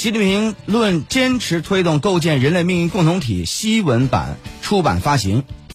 [0.00, 5.44] 习近平论坚持推动构建人类命运共同体，西文版出版发行。